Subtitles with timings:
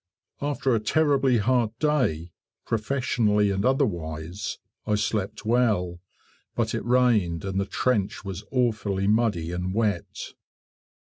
[0.41, 2.31] After a terribly hard day,
[2.65, 5.99] professionally and otherwise, I slept well,
[6.55, 10.33] but it rained and the trench was awfully muddy and wet.